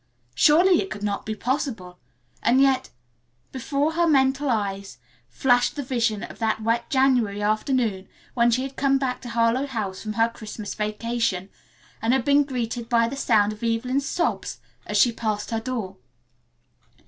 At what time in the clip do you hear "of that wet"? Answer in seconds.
6.23-6.89